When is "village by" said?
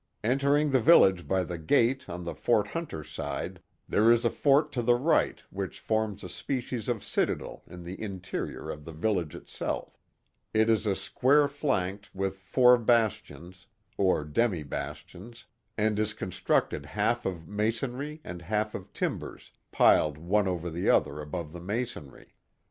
0.79-1.43